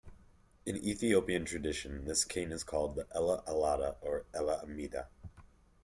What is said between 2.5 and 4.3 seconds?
is called Ella Allada or